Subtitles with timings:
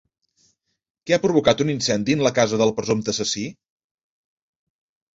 [1.07, 3.49] Qui ha provocat un incendi en la casa del presumpte assassí?